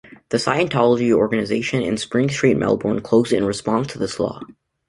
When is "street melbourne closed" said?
2.27-3.31